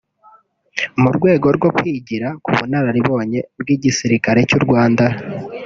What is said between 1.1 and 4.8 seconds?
rwego rwo kwigira ku bunararibonye bw’igisirikare cy’u